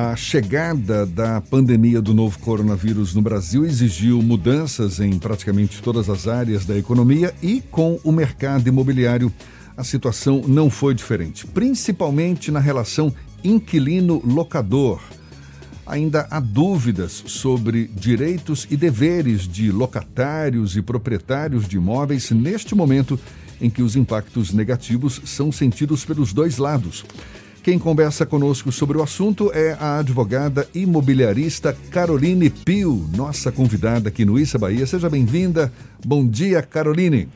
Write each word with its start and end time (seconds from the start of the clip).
A 0.00 0.14
chegada 0.14 1.04
da 1.04 1.40
pandemia 1.40 2.00
do 2.00 2.14
novo 2.14 2.38
coronavírus 2.38 3.16
no 3.16 3.20
Brasil 3.20 3.66
exigiu 3.66 4.22
mudanças 4.22 5.00
em 5.00 5.18
praticamente 5.18 5.82
todas 5.82 6.08
as 6.08 6.28
áreas 6.28 6.64
da 6.64 6.78
economia 6.78 7.34
e 7.42 7.60
com 7.60 7.98
o 8.04 8.12
mercado 8.12 8.68
imobiliário 8.68 9.32
a 9.76 9.82
situação 9.82 10.44
não 10.46 10.70
foi 10.70 10.94
diferente, 10.94 11.44
principalmente 11.48 12.52
na 12.52 12.60
relação 12.60 13.12
inquilino-locador. 13.42 15.00
Ainda 15.84 16.28
há 16.30 16.38
dúvidas 16.38 17.24
sobre 17.26 17.88
direitos 17.88 18.68
e 18.70 18.76
deveres 18.76 19.48
de 19.48 19.72
locatários 19.72 20.76
e 20.76 20.80
proprietários 20.80 21.66
de 21.66 21.76
imóveis 21.76 22.30
neste 22.30 22.72
momento 22.72 23.18
em 23.60 23.68
que 23.68 23.82
os 23.82 23.96
impactos 23.96 24.52
negativos 24.52 25.20
são 25.24 25.50
sentidos 25.50 26.04
pelos 26.04 26.32
dois 26.32 26.56
lados. 26.56 27.04
Quem 27.68 27.78
conversa 27.78 28.24
conosco 28.24 28.72
sobre 28.72 28.96
o 28.96 29.02
assunto 29.02 29.52
é 29.52 29.76
a 29.78 29.98
advogada 29.98 30.66
imobiliarista 30.74 31.76
Caroline 31.90 32.48
Pio, 32.48 33.06
nossa 33.14 33.52
convidada 33.52 34.08
aqui 34.08 34.24
no 34.24 34.38
Issa 34.38 34.58
Bahia. 34.58 34.86
Seja 34.86 35.10
bem-vinda. 35.10 35.70
Bom 36.02 36.26
dia, 36.26 36.62
Caroline. 36.62 37.28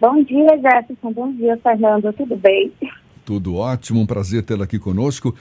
Bom 0.00 0.22
dia, 0.22 0.56
Jefferson. 0.62 1.12
Bom 1.12 1.32
dia, 1.32 1.58
Fernando. 1.60 2.12
Tudo 2.12 2.36
bem? 2.36 2.72
Tudo 3.24 3.56
ótimo, 3.56 3.98
um 3.98 4.06
prazer 4.06 4.44
tê-la 4.44 4.62
aqui 4.62 4.78
conosco. 4.78 5.34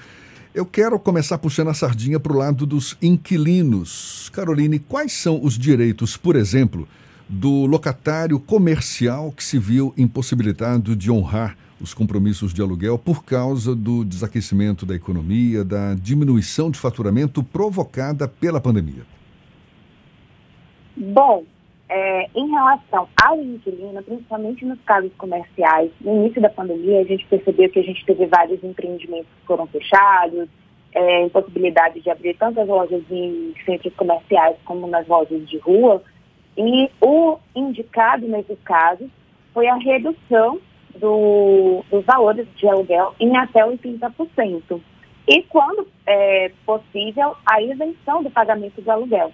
Eu 0.51 0.65
quero 0.65 0.97
começar 0.97 1.37
puxando 1.37 1.67
a 1.67 1.75
sardinha 1.75 2.19
para 2.19 2.33
o 2.33 2.35
lado 2.35 2.65
dos 2.65 2.97
inquilinos. 2.99 4.31
Caroline, 4.33 4.79
quais 4.79 5.13
são 5.13 5.39
os 5.43 5.55
direitos, 5.55 6.17
por 6.17 6.35
exemplo, 6.35 6.87
do 7.29 7.67
locatário 7.67 8.39
comercial 8.39 9.31
que 9.31 9.43
se 9.43 9.59
viu 9.59 9.93
impossibilitado 9.95 10.95
de 10.95 11.11
honrar 11.11 11.55
os 11.81 11.93
compromissos 11.93 12.53
de 12.53 12.61
aluguel 12.61 12.97
por 12.97 13.23
causa 13.23 13.75
do 13.75 14.03
desaquecimento 14.03 14.85
da 14.85 14.95
economia, 14.95 15.63
da 15.63 15.93
diminuição 15.95 16.69
de 16.69 16.77
faturamento 16.77 17.43
provocada 17.43 18.27
pela 18.27 18.59
pandemia? 18.59 19.03
Bom, 20.95 21.45
é, 21.87 22.29
em 22.35 22.49
relação 22.49 23.07
ao 23.21 23.41
inquilino, 23.41 24.03
principalmente 24.03 24.65
nos 24.65 24.79
casos 24.81 25.11
comerciais, 25.17 25.89
no 26.01 26.17
início 26.17 26.41
da 26.41 26.49
pandemia 26.49 27.01
a 27.01 27.05
gente 27.05 27.25
percebeu 27.25 27.69
que 27.69 27.79
a 27.79 27.83
gente 27.83 28.05
teve 28.05 28.25
vários 28.27 28.63
empreendimentos 28.63 29.27
que 29.39 29.47
foram 29.47 29.65
fechados, 29.67 30.47
é, 30.93 31.25
impossibilidade 31.25 32.01
de 32.01 32.09
abrir 32.09 32.35
tantas 32.35 32.67
lojas 32.67 33.01
em 33.09 33.53
centros 33.65 33.93
comerciais 33.95 34.57
como 34.65 34.87
nas 34.87 35.07
lojas 35.07 35.47
de 35.47 35.57
rua, 35.57 36.03
e 36.57 36.89
o 36.99 37.37
indicado 37.55 38.27
nesses 38.27 38.59
casos 38.63 39.07
foi 39.53 39.67
a 39.67 39.75
redução 39.75 40.59
do, 40.99 41.83
dos 41.89 42.05
valores 42.05 42.47
de 42.55 42.67
aluguel 42.67 43.15
em 43.19 43.35
até 43.37 43.61
80%. 43.65 44.81
E, 45.27 45.43
quando 45.43 45.87
é 46.05 46.51
possível, 46.65 47.35
a 47.45 47.61
isenção 47.61 48.23
do 48.23 48.31
pagamento 48.31 48.81
do 48.81 48.91
aluguel. 48.91 49.31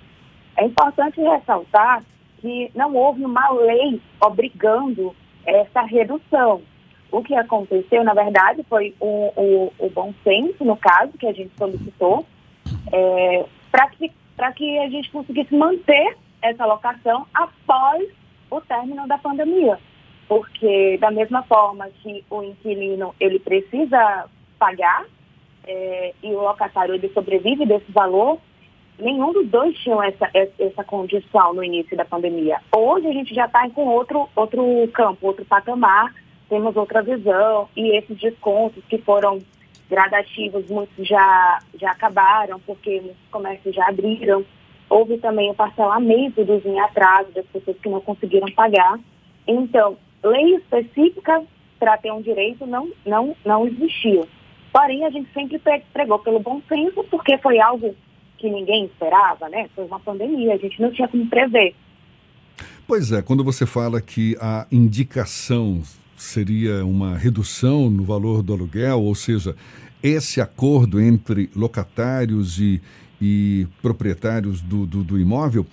É 0.57 0.65
importante 0.65 1.21
ressaltar 1.21 2.03
que 2.39 2.69
não 2.75 2.93
houve 2.95 3.23
uma 3.23 3.49
lei 3.51 4.01
obrigando 4.21 5.15
essa 5.45 5.81
redução. 5.81 6.61
O 7.11 7.23
que 7.23 7.33
aconteceu, 7.35 8.03
na 8.03 8.13
verdade, 8.13 8.63
foi 8.67 8.93
o, 8.99 9.31
o, 9.35 9.73
o 9.79 9.89
bom 9.89 10.13
senso, 10.23 10.65
no 10.65 10.75
caso, 10.75 11.17
que 11.17 11.27
a 11.27 11.33
gente 11.33 11.51
solicitou, 11.57 12.25
é, 12.91 13.45
para 13.71 13.87
que, 13.89 14.11
que 14.55 14.79
a 14.79 14.89
gente 14.89 15.09
conseguisse 15.11 15.55
manter 15.55 16.17
essa 16.41 16.65
locação 16.65 17.25
após 17.33 18.09
o 18.51 18.59
término 18.61 19.07
da 19.07 19.17
pandemia 19.17 19.79
porque 20.27 20.97
da 20.99 21.11
mesma 21.11 21.43
forma 21.43 21.87
que 22.01 22.23
o 22.29 22.43
inquilino 22.43 23.13
ele 23.19 23.39
precisa 23.39 24.25
pagar 24.57 25.05
é, 25.67 26.13
e 26.23 26.27
o 26.27 26.41
locatário 26.41 26.95
ele 26.95 27.09
sobrevive 27.09 27.65
desse 27.65 27.91
valor, 27.91 28.39
nenhum 28.99 29.33
dos 29.33 29.47
dois 29.47 29.77
tinham 29.79 30.01
essa, 30.01 30.29
essa 30.33 30.83
condição 30.83 31.53
no 31.53 31.63
início 31.63 31.97
da 31.97 32.05
pandemia. 32.05 32.59
Hoje 32.75 33.07
a 33.07 33.13
gente 33.13 33.33
já 33.33 33.45
está 33.45 33.69
com 33.69 33.85
outro, 33.85 34.29
outro 34.35 34.63
campo, 34.93 35.27
outro 35.27 35.45
patamar, 35.45 36.13
temos 36.49 36.75
outra 36.75 37.01
visão 37.01 37.67
e 37.75 37.97
esses 37.97 38.17
descontos 38.17 38.83
que 38.85 38.97
foram 38.99 39.39
gradativos, 39.89 40.67
muitos 40.69 41.07
já, 41.07 41.59
já 41.79 41.91
acabaram, 41.91 42.59
porque 42.59 43.01
muitos 43.01 43.27
comércios 43.31 43.75
já 43.75 43.87
abriram. 43.87 44.43
Houve 44.89 45.17
também 45.17 45.49
o 45.49 45.55
parcelamento 45.55 46.43
dos 46.43 46.65
em 46.65 46.79
atraso 46.79 47.31
das 47.31 47.45
pessoas 47.47 47.77
que 47.79 47.89
não 47.89 48.01
conseguiram 48.01 48.47
pagar. 48.51 48.99
Então, 49.47 49.97
lei 50.25 50.55
específica 50.55 51.43
para 51.79 51.97
ter 51.97 52.11
um 52.11 52.21
direito 52.21 52.65
não, 52.65 52.89
não, 53.05 53.35
não 53.45 53.67
existiu. 53.67 54.27
Porém, 54.71 55.05
a 55.05 55.09
gente 55.09 55.31
sempre 55.33 55.61
pregou 55.93 56.19
pelo 56.19 56.39
bom 56.39 56.61
senso, 56.67 57.03
porque 57.05 57.37
foi 57.37 57.59
algo 57.59 57.95
que 58.37 58.49
ninguém 58.49 58.85
esperava, 58.85 59.47
né? 59.49 59.69
Foi 59.75 59.85
uma 59.85 59.99
pandemia, 59.99 60.53
a 60.53 60.57
gente 60.57 60.81
não 60.81 60.91
tinha 60.91 61.07
como 61.07 61.25
prever. 61.27 61.73
Pois 62.87 63.11
é, 63.11 63.21
quando 63.21 63.43
você 63.43 63.65
fala 63.65 64.01
que 64.01 64.35
a 64.39 64.67
indicação 64.71 65.81
seria 66.17 66.85
uma 66.85 67.17
redução 67.17 67.89
no 67.89 68.03
valor 68.03 68.43
do 68.43 68.53
aluguel, 68.53 69.01
ou 69.01 69.15
seja, 69.15 69.55
esse 70.03 70.39
acordo 70.39 70.99
entre 70.99 71.49
locatários 71.55 72.59
e, 72.59 72.81
e 73.21 73.67
proprietários 73.81 74.61
do, 74.61 74.85
do, 74.85 75.03
do 75.03 75.19
imóvel, 75.19 75.65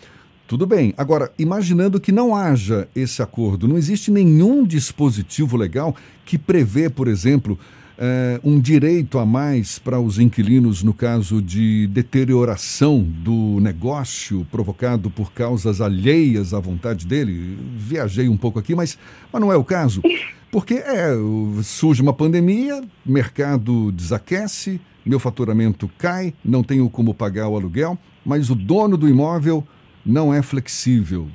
tudo 0.53 0.67
bem. 0.67 0.93
Agora, 0.99 1.33
imaginando 1.39 1.99
que 1.99 2.13
não 2.13 2.37
haja 2.37 2.87
esse 2.95 3.23
acordo, 3.23 3.67
não 3.67 3.79
existe 3.79 4.11
nenhum 4.11 4.67
dispositivo 4.67 5.57
legal 5.57 5.97
que 6.27 6.37
prevê, 6.37 6.91
por 6.91 7.09
exemplo, 7.09 7.59
é, 7.97 8.39
um 8.45 8.61
direito 8.61 9.19
a 9.19 9.25
mais 9.25 9.79
para 9.79 9.99
os 9.99 10.19
inquilinos 10.19 10.83
no 10.83 10.93
caso 10.93 11.41
de 11.41 11.87
deterioração 11.87 13.03
do 13.03 13.61
negócio 13.63 14.47
provocado 14.51 15.09
por 15.09 15.33
causas 15.33 15.81
alheias 15.81 16.53
à 16.53 16.61
vontade 16.61 17.07
dele. 17.07 17.57
Viajei 17.79 18.29
um 18.29 18.37
pouco 18.37 18.59
aqui, 18.59 18.75
mas, 18.75 18.99
mas 19.33 19.41
não 19.41 19.51
é 19.51 19.57
o 19.57 19.65
caso. 19.65 20.03
Porque 20.51 20.75
é, 20.75 21.15
surge 21.63 22.03
uma 22.03 22.13
pandemia, 22.13 22.84
mercado 23.07 23.91
desaquece, 23.91 24.79
meu 25.03 25.19
faturamento 25.19 25.91
cai, 25.97 26.34
não 26.45 26.63
tenho 26.63 26.91
como 26.91 27.15
pagar 27.15 27.49
o 27.49 27.57
aluguel, 27.57 27.97
mas 28.23 28.51
o 28.51 28.55
dono 28.55 28.99
do 28.99 29.09
imóvel 29.09 29.67
não 30.05 30.33
é 30.33 30.43
flexível. 30.43 31.29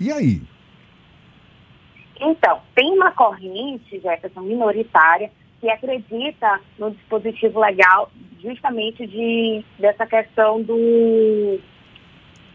E 0.00 0.10
aí? 0.10 0.42
Então, 2.20 2.60
tem 2.74 2.90
uma 2.92 3.12
corrente, 3.12 4.00
Jefferson, 4.00 4.40
minoritária, 4.40 5.30
que 5.60 5.68
acredita 5.68 6.60
no 6.78 6.90
dispositivo 6.90 7.60
legal 7.60 8.10
justamente 8.42 9.06
de, 9.06 9.64
dessa 9.78 10.06
questão 10.06 10.62
do. 10.62 11.58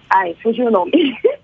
Ai, 0.10 0.36
fugiu 0.42 0.68
o 0.68 0.72
nome. 0.72 0.92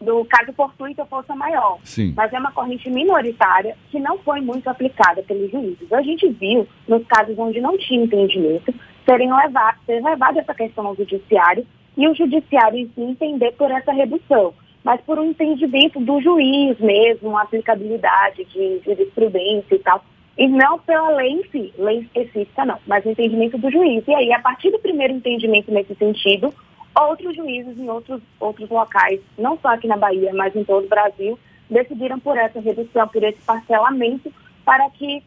do 0.00 0.24
caso 0.26 0.52
fortuito 0.52 1.00
ou 1.00 1.06
força 1.06 1.34
maior. 1.34 1.78
Sim. 1.82 2.12
Mas 2.14 2.32
é 2.32 2.38
uma 2.38 2.52
corrente 2.52 2.90
minoritária 2.90 3.76
que 3.90 3.98
não 3.98 4.18
foi 4.18 4.40
muito 4.40 4.68
aplicada 4.68 5.22
pelos 5.22 5.50
juízes. 5.50 5.90
A 5.92 6.02
gente 6.02 6.28
viu, 6.28 6.68
nos 6.86 7.06
casos 7.06 7.38
onde 7.38 7.60
não 7.60 7.78
tinha 7.78 8.04
entendimento, 8.04 8.72
serem 9.08 9.34
levado, 9.34 9.78
ser 9.86 10.02
levado 10.02 10.38
essa 10.38 10.54
questão 10.54 10.86
ao 10.86 10.96
judiciário 10.96 11.66
e 11.96 12.08
o 12.08 12.14
judiciário 12.14 12.90
si 12.94 13.00
entender 13.00 13.52
por 13.52 13.70
essa 13.70 13.92
redução, 13.92 14.54
mas 14.82 15.00
por 15.02 15.18
um 15.18 15.30
entendimento 15.30 16.00
do 16.00 16.20
juiz 16.20 16.78
mesmo, 16.78 17.38
aplicabilidade 17.38 18.44
de 18.44 18.80
jurisprudência 18.84 19.74
e 19.74 19.78
tal, 19.78 20.04
e 20.36 20.48
não 20.48 20.78
pela 20.80 21.10
lei 21.10 21.32
em 21.32 21.44
si, 21.50 21.72
lei 21.78 22.00
específica 22.00 22.64
não, 22.64 22.78
mas 22.86 23.04
o 23.04 23.10
entendimento 23.10 23.56
do 23.56 23.70
juiz. 23.70 24.02
E 24.06 24.14
aí, 24.14 24.32
a 24.32 24.40
partir 24.40 24.70
do 24.70 24.78
primeiro 24.78 25.14
entendimento 25.14 25.70
nesse 25.70 25.94
sentido, 25.94 26.52
outros 27.00 27.36
juízes 27.36 27.78
em 27.78 27.88
outros, 27.88 28.20
outros 28.40 28.68
locais, 28.68 29.20
não 29.38 29.56
só 29.58 29.68
aqui 29.68 29.86
na 29.86 29.96
Bahia, 29.96 30.32
mas 30.34 30.54
em 30.54 30.64
todo 30.64 30.84
o 30.84 30.88
Brasil, 30.88 31.38
decidiram 31.70 32.18
por 32.18 32.36
essa 32.36 32.60
redução, 32.60 33.06
por 33.08 33.22
esse 33.22 33.40
parcelamento, 33.42 34.32
para 34.64 34.88
que 34.90 35.22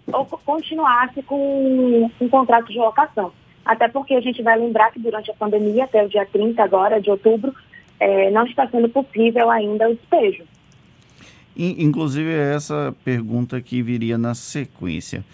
continuasse 0.46 1.22
com 1.24 2.10
um 2.20 2.30
contrato 2.30 2.72
de 2.72 2.78
locação. 2.78 3.32
Até 3.68 3.90
porque 3.90 4.14
a 4.14 4.22
gente 4.22 4.42
vai 4.42 4.58
lembrar 4.58 4.92
que 4.92 5.00
durante 5.00 5.30
a 5.30 5.34
pandemia, 5.34 5.84
até 5.84 6.04
o 6.04 6.08
dia 6.08 6.26
30 6.26 6.64
agora, 6.64 7.02
de 7.02 7.12
outubro, 7.12 7.54
é, 8.00 8.32
não 8.32 8.46
está 8.46 8.68
sendo 8.70 8.88
possível 8.88 9.50
ainda 9.50 9.90
o 9.90 9.96
despejo. 9.96 10.44
Inclusive, 11.56 12.30
é 12.30 12.56
essa 12.56 12.96
pergunta 13.04 13.60
que 13.60 13.82
viria 13.82 14.18
na 14.18 14.34
sequência. 14.34 15.26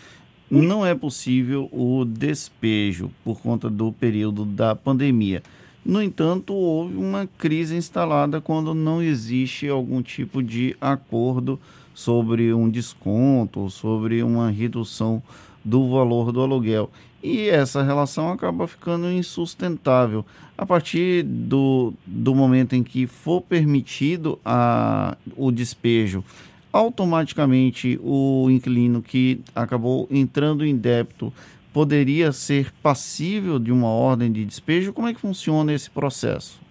Não 0.50 0.86
é 0.86 0.96
possível 0.96 1.70
o 1.72 2.06
despejo 2.06 3.12
por 3.24 3.42
conta 3.42 3.70
do 3.70 3.92
período 3.92 4.46
da 4.46 4.76
pandemia. 4.76 5.44
No 5.86 6.02
entanto, 6.02 6.54
houve 6.54 6.96
uma 6.96 7.28
crise 7.38 7.76
instalada 7.76 8.40
quando 8.40 8.74
não 8.74 9.02
existe 9.02 9.68
algum 9.68 10.02
tipo 10.02 10.42
de 10.42 10.76
acordo 10.80 11.60
sobre 11.94 12.54
um 12.54 12.70
desconto, 12.70 13.70
sobre 13.70 14.24
uma 14.24 14.50
redução 14.50 15.22
do 15.64 15.90
valor 15.90 16.32
do 16.32 16.42
aluguel. 16.42 16.90
E 17.22 17.48
essa 17.48 17.82
relação 17.82 18.32
acaba 18.32 18.68
ficando 18.68 19.10
insustentável. 19.10 20.26
A 20.58 20.66
partir 20.66 21.24
do, 21.24 21.94
do 22.06 22.36
momento 22.36 22.76
em 22.76 22.84
que 22.84 23.08
for 23.08 23.42
permitido 23.42 24.38
a, 24.44 25.16
o 25.38 25.50
despejo, 25.52 26.24
automaticamente 26.72 28.00
o 28.04 28.50
inquilino 28.50 29.02
que 29.02 29.40
acabou 29.56 30.08
entrando 30.12 30.66
em 30.66 30.76
débito 30.76 31.32
poderia 31.72 32.32
ser 32.32 32.72
passível 32.84 33.58
de 33.58 33.72
uma 33.72 33.88
ordem 33.88 34.32
de 34.32 34.44
despejo? 34.44 34.94
Como 34.94 35.08
é 35.08 35.14
que 35.14 35.20
funciona 35.20 35.74
esse 35.74 35.90
processo? 35.90 36.62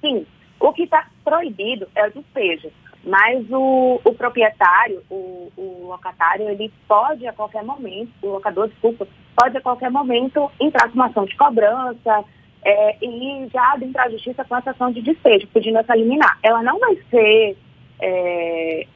Sim, 0.00 0.24
o 0.60 0.72
que 0.72 0.84
está 0.84 1.08
proibido 1.24 1.86
é 1.94 2.06
o 2.06 2.12
despejo, 2.12 2.70
mas 3.06 3.48
o, 3.50 4.00
o 4.04 4.14
proprietário, 4.14 5.00
o, 5.08 5.52
o, 5.56 5.86
locatário, 5.86 6.48
ele 6.48 6.72
pode 6.88 7.24
a 7.24 7.32
qualquer 7.32 7.62
momento, 7.62 8.10
o 8.20 8.30
locador, 8.30 8.68
desculpa, 8.68 9.06
pode 9.36 9.56
a 9.56 9.60
qualquer 9.60 9.92
momento 9.92 10.50
entrar 10.60 10.88
com 10.88 10.94
uma 10.96 11.06
ação 11.06 11.24
de 11.24 11.36
cobrança 11.36 12.24
é, 12.64 12.96
e 13.00 13.48
já 13.52 13.74
adentrar 13.74 14.06
a 14.06 14.10
justiça 14.10 14.44
com 14.44 14.56
essa 14.56 14.72
ação 14.72 14.90
de 14.90 15.00
despejo, 15.02 15.46
pedindo 15.54 15.78
essa 15.78 15.94
liminar. 15.94 16.36
Ela 16.42 16.64
não 16.64 16.80
vai 16.80 16.96
ser 17.08 17.56
é, 18.00 18.86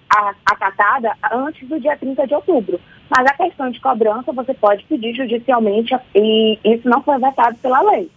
acatada 0.44 1.16
antes 1.30 1.68
do 1.68 1.78
dia 1.78 1.96
30 1.96 2.26
de 2.26 2.34
outubro. 2.34 2.80
Mas 3.08 3.26
a 3.26 3.34
questão 3.34 3.70
de 3.70 3.80
cobrança 3.80 4.32
você 4.32 4.54
pode 4.54 4.84
pedir 4.84 5.14
judicialmente 5.14 5.96
e 6.16 6.58
isso 6.64 6.88
não 6.88 7.00
foi 7.02 7.16
vetado 7.18 7.56
pela 7.58 7.80
lei. 7.92 8.10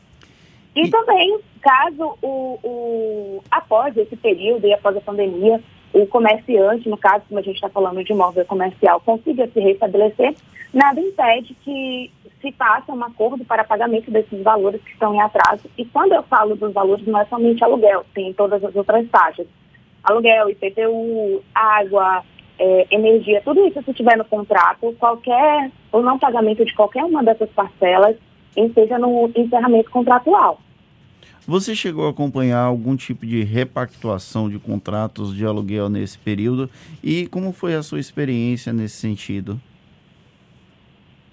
E, 0.75 0.89
também, 0.89 1.39
caso 1.61 2.17
o, 2.21 2.59
o, 2.63 3.43
após 3.51 3.95
esse 3.95 4.15
período 4.15 4.65
e 4.65 4.73
após 4.73 4.97
a 4.97 5.01
pandemia, 5.01 5.61
o 5.93 6.07
comerciante, 6.07 6.89
no 6.89 6.97
caso, 6.97 7.23
como 7.27 7.39
a 7.39 7.43
gente 7.43 7.55
está 7.55 7.69
falando 7.69 8.03
de 8.03 8.11
imóvel 8.11 8.45
comercial, 8.45 8.99
consiga 9.01 9.47
se 9.47 9.59
restabelecer, 9.59 10.35
nada 10.73 10.99
impede 10.99 11.55
que 11.63 12.11
se 12.41 12.51
faça 12.53 12.91
um 12.91 13.03
acordo 13.03 13.45
para 13.45 13.63
pagamento 13.63 14.11
desses 14.11 14.41
valores 14.41 14.81
que 14.81 14.91
estão 14.91 15.13
em 15.13 15.21
atraso. 15.21 15.69
E 15.77 15.85
quando 15.85 16.13
eu 16.13 16.23
falo 16.23 16.55
dos 16.55 16.73
valores, 16.73 17.05
não 17.05 17.19
é 17.19 17.25
somente 17.25 17.63
aluguel, 17.63 18.03
tem 18.13 18.33
todas 18.33 18.63
as 18.63 18.75
outras 18.75 19.07
taxas 19.09 19.47
aluguel, 20.03 20.49
IPTU, 20.49 21.41
água, 21.55 22.23
é, 22.59 22.87
energia, 22.91 23.41
tudo 23.43 23.65
isso 23.65 23.81
se 23.83 23.93
tiver 23.93 24.17
no 24.17 24.25
contrato, 24.25 24.93
qualquer, 24.99 25.71
o 25.91 26.01
não 26.01 26.19
pagamento 26.19 26.65
de 26.65 26.75
qualquer 26.75 27.03
uma 27.03 27.23
dessas 27.23 27.49
parcelas, 27.51 28.15
seja 28.75 28.99
no 28.99 29.31
encerramento 29.35 29.89
contratual. 29.89 30.59
Você 31.45 31.75
chegou 31.75 32.07
a 32.07 32.11
acompanhar 32.11 32.61
algum 32.61 32.95
tipo 32.95 33.25
de 33.25 33.43
repactuação 33.43 34.49
de 34.49 34.57
contratos 34.57 35.35
de 35.35 35.45
aluguel 35.45 35.89
nesse 35.89 36.17
período 36.17 36.69
e 37.03 37.27
como 37.27 37.51
foi 37.51 37.75
a 37.75 37.83
sua 37.83 37.99
experiência 37.99 38.71
nesse 38.71 38.95
sentido? 38.95 39.59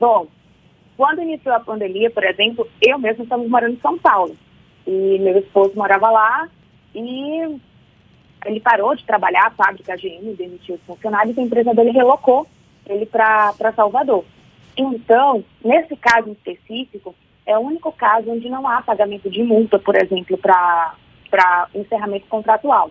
Bom, 0.00 0.26
quando 0.96 1.22
iniciou 1.22 1.54
a 1.54 1.60
pandemia, 1.60 2.10
por 2.10 2.24
exemplo, 2.24 2.66
eu 2.82 2.98
mesmo 2.98 3.22
estava 3.22 3.46
morando 3.46 3.74
em 3.74 3.80
São 3.80 3.96
Paulo 3.98 4.36
e 4.84 5.18
meu 5.20 5.38
esposo 5.38 5.76
morava 5.76 6.10
lá 6.10 6.48
e 6.92 7.60
ele 8.44 8.58
parou 8.58 8.96
de 8.96 9.04
trabalhar, 9.04 9.46
a 9.46 9.50
fábrica 9.50 9.96
GM 9.96 10.34
demitiu 10.36 10.74
os 10.74 10.82
funcionários 10.82 11.36
e 11.36 11.40
a 11.40 11.44
empresa 11.44 11.72
dele 11.72 11.90
relocou 11.90 12.48
ele 12.84 13.06
para 13.06 13.72
Salvador. 13.76 14.24
Então, 14.76 15.44
nesse 15.64 15.94
caso 15.94 16.32
específico, 16.32 17.14
é 17.46 17.56
o 17.56 17.62
único 17.62 17.92
caso 17.92 18.30
onde 18.30 18.48
não 18.48 18.66
há 18.68 18.82
pagamento 18.82 19.30
de 19.30 19.42
multa, 19.42 19.78
por 19.78 19.96
exemplo, 19.96 20.38
para 20.38 21.68
encerramento 21.74 22.26
contratual. 22.26 22.90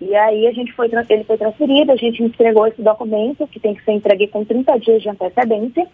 E 0.00 0.14
aí 0.14 0.46
a 0.46 0.52
gente 0.52 0.72
foi, 0.72 0.90
ele 1.08 1.24
foi 1.24 1.36
transferido, 1.36 1.92
a 1.92 1.96
gente 1.96 2.22
entregou 2.22 2.66
esse 2.66 2.80
documento, 2.80 3.46
que 3.46 3.60
tem 3.60 3.74
que 3.74 3.84
ser 3.84 3.92
entregue 3.92 4.28
com 4.28 4.44
30 4.44 4.78
dias 4.78 5.02
de 5.02 5.08
antecedência, 5.10 5.86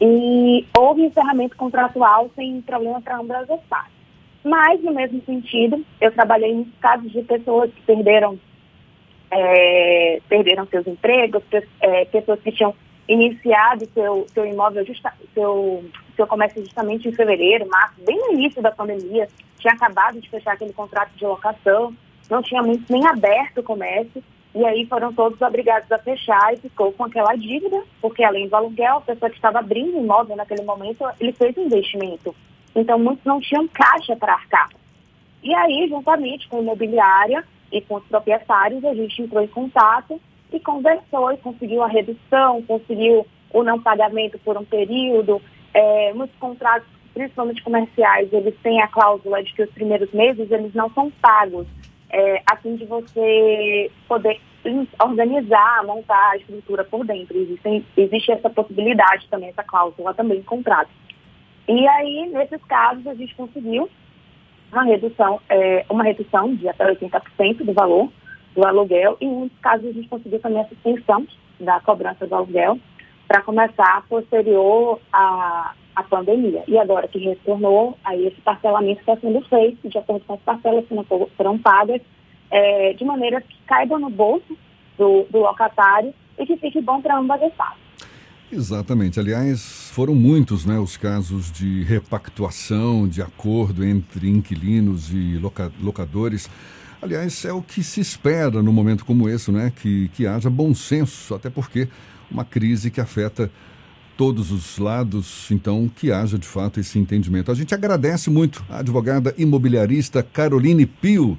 e 0.00 0.66
houve 0.76 1.02
encerramento 1.02 1.56
contratual 1.56 2.28
sem 2.34 2.60
problema 2.62 3.00
para 3.00 3.18
ambas 3.18 3.48
as 3.48 3.60
partes. 3.62 3.92
Mas, 4.42 4.82
no 4.82 4.92
mesmo 4.92 5.22
sentido, 5.24 5.84
eu 6.00 6.10
trabalhei 6.10 6.50
em 6.50 6.64
casos 6.80 7.12
de 7.12 7.22
pessoas 7.22 7.72
que 7.72 7.80
perderam, 7.82 8.36
é, 9.30 10.20
perderam 10.28 10.66
seus 10.66 10.84
empregos, 10.88 11.44
é, 11.80 12.04
pessoas 12.06 12.40
que 12.40 12.50
tinham 12.50 12.74
iniciado 13.06 13.88
seu, 13.94 14.26
seu 14.28 14.44
imóvel, 14.44 14.84
seu, 15.32 15.84
seu 16.14 16.26
comércio 16.26 16.62
justamente 16.62 17.08
em 17.08 17.12
fevereiro, 17.12 17.68
março, 17.68 18.00
bem 18.04 18.18
no 18.18 18.32
início 18.32 18.62
da 18.62 18.70
pandemia, 18.70 19.28
tinha 19.58 19.72
acabado 19.72 20.20
de 20.20 20.28
fechar 20.28 20.54
aquele 20.54 20.72
contrato 20.72 21.12
de 21.16 21.24
locação, 21.24 21.94
não 22.30 22.42
tinha 22.42 22.62
muito 22.62 22.90
nem 22.92 23.06
aberto 23.06 23.58
o 23.58 23.62
comércio, 23.62 24.22
e 24.54 24.64
aí 24.64 24.86
foram 24.86 25.12
todos 25.12 25.40
obrigados 25.40 25.90
a 25.90 25.98
fechar 25.98 26.52
e 26.52 26.58
ficou 26.58 26.92
com 26.92 27.04
aquela 27.04 27.34
dívida, 27.34 27.82
porque 28.00 28.22
além 28.22 28.48
do 28.48 28.56
aluguel, 28.56 28.98
a 28.98 29.00
pessoa 29.00 29.30
que 29.30 29.36
estava 29.36 29.60
abrindo 29.60 29.98
imóvel 29.98 30.36
naquele 30.36 30.62
momento, 30.62 31.04
ele 31.18 31.32
fez 31.32 31.56
um 31.56 31.64
investimento. 31.64 32.34
Então, 32.74 32.98
muitos 32.98 33.24
não 33.24 33.40
tinham 33.40 33.66
caixa 33.68 34.14
para 34.16 34.34
arcar. 34.34 34.68
E 35.42 35.54
aí, 35.54 35.88
juntamente 35.88 36.48
com 36.48 36.58
a 36.58 36.60
imobiliária 36.60 37.44
e 37.70 37.80
com 37.80 37.96
os 37.96 38.04
proprietários, 38.04 38.84
a 38.84 38.94
gente 38.94 39.22
entrou 39.22 39.42
em 39.42 39.48
contato 39.48 40.20
e 40.52 40.60
conversou 40.60 41.32
e 41.32 41.38
conseguiu 41.38 41.82
a 41.82 41.88
redução, 41.88 42.62
conseguiu 42.62 43.26
o 43.52 43.62
não 43.62 43.80
pagamento 43.80 44.38
por 44.38 44.56
um 44.56 44.64
período. 44.64 45.40
É, 45.74 46.12
muitos 46.12 46.36
contratos, 46.38 46.88
principalmente 47.14 47.62
comerciais, 47.62 48.32
eles 48.32 48.54
têm 48.62 48.80
a 48.82 48.88
cláusula 48.88 49.42
de 49.42 49.52
que 49.54 49.62
os 49.62 49.70
primeiros 49.70 50.10
meses 50.12 50.50
eles 50.50 50.74
não 50.74 50.90
são 50.90 51.10
pagos, 51.10 51.66
é, 52.10 52.42
a 52.50 52.56
fim 52.56 52.76
de 52.76 52.84
você 52.84 53.90
poder 54.06 54.40
organizar, 55.02 55.84
montar 55.84 56.30
a 56.30 56.36
estrutura 56.36 56.84
por 56.84 57.04
dentro. 57.04 57.36
Existem, 57.36 57.84
existe 57.96 58.32
essa 58.32 58.50
possibilidade 58.50 59.26
também, 59.28 59.48
essa 59.48 59.64
cláusula 59.64 60.14
também 60.14 60.38
em 60.38 60.42
contrato. 60.42 60.90
E 61.68 61.86
aí, 61.88 62.28
nesses 62.32 62.62
casos, 62.64 63.06
a 63.06 63.14
gente 63.14 63.34
conseguiu 63.34 63.88
uma 64.70 64.84
redução, 64.84 65.40
é, 65.48 65.84
uma 65.88 66.04
redução 66.04 66.54
de 66.54 66.68
até 66.68 66.84
80% 66.84 67.64
do 67.64 67.72
valor 67.72 68.10
do 68.54 68.66
aluguel, 68.66 69.16
e 69.20 69.24
em 69.24 69.30
muitos 69.30 69.58
casos 69.60 69.86
a 69.86 69.92
gente 69.92 70.08
conseguiu 70.08 70.40
também 70.40 70.60
a 70.60 70.68
suspensão 70.68 71.26
da 71.58 71.80
cobrança 71.80 72.26
do 72.26 72.34
aluguel 72.34 72.78
para 73.32 73.40
começar 73.40 74.04
posterior 74.10 75.00
à, 75.10 75.72
à 75.96 76.02
pandemia. 76.02 76.62
E 76.68 76.76
agora 76.76 77.08
que 77.08 77.18
retornou, 77.18 77.96
aí 78.04 78.26
esse 78.26 78.38
parcelamento 78.42 79.00
está 79.00 79.16
sendo 79.16 79.40
feito 79.48 79.88
de 79.88 79.96
acordo 79.96 80.22
com 80.26 80.34
as 80.34 80.40
parcelas 80.40 80.84
que 80.86 80.94
não 80.94 81.02
foram 81.34 81.58
pagas, 81.58 82.02
é, 82.50 82.92
de 82.92 83.02
maneira 83.06 83.40
que 83.40 83.56
caiba 83.66 83.98
no 83.98 84.10
bolso 84.10 84.54
do, 84.98 85.24
do 85.30 85.38
locatário 85.38 86.12
e 86.38 86.44
que 86.44 86.58
fique 86.58 86.82
bom 86.82 87.00
para 87.00 87.16
ambas 87.16 87.42
as 87.42 87.54
partes. 87.54 87.80
Exatamente. 88.52 89.18
Aliás, 89.18 89.90
foram 89.94 90.14
muitos 90.14 90.66
né, 90.66 90.78
os 90.78 90.98
casos 90.98 91.50
de 91.50 91.84
repactuação, 91.84 93.08
de 93.08 93.22
acordo 93.22 93.82
entre 93.82 94.28
inquilinos 94.28 95.10
e 95.10 95.38
loca 95.38 95.72
locadores. 95.80 96.50
Aliás, 97.00 97.46
é 97.46 97.52
o 97.52 97.62
que 97.62 97.82
se 97.82 97.98
espera 97.98 98.62
num 98.62 98.74
momento 98.74 99.06
como 99.06 99.26
esse, 99.26 99.50
né? 99.50 99.72
Que, 99.74 100.08
que 100.08 100.26
haja 100.26 100.50
bom 100.50 100.74
senso, 100.74 101.34
até 101.34 101.48
porque 101.48 101.88
uma 102.32 102.44
crise 102.44 102.90
que 102.90 103.00
afeta 103.00 103.50
todos 104.16 104.50
os 104.50 104.78
lados, 104.78 105.50
então 105.50 105.88
que 105.88 106.12
haja 106.12 106.38
de 106.38 106.46
fato 106.46 106.80
esse 106.80 106.98
entendimento. 106.98 107.50
A 107.50 107.54
gente 107.54 107.74
agradece 107.74 108.30
muito 108.30 108.64
a 108.68 108.78
advogada 108.78 109.34
imobiliarista 109.38 110.22
Caroline 110.22 110.86
Pio 110.86 111.38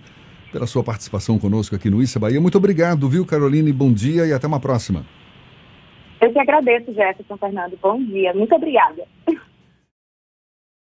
pela 0.52 0.68
sua 0.68 0.84
participação 0.84 1.40
conosco 1.40 1.76
aqui 1.76 1.90
no 1.90 2.02
Issa 2.02 2.20
Bahia. 2.20 2.40
Muito 2.40 2.58
obrigado, 2.58 3.10
viu, 3.10 3.26
Caroline? 3.26 3.72
Bom 3.72 3.92
dia 3.92 4.26
e 4.26 4.34
até 4.34 4.46
uma 4.46 4.60
próxima. 4.60 5.06
Eu 6.22 6.32
que 6.32 6.40
agradeço, 6.40 6.94
Jefferson 6.94 7.38
Fernando. 7.38 7.78
Bom 7.82 8.02
dia. 8.04 8.34
Muito 8.34 8.54
obrigada. 8.56 9.04